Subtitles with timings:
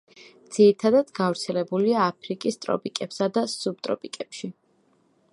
[0.55, 4.51] ძირითადად გავრცელებულია აფრიკის ტროპიკებსა და სუბტროპიკებში.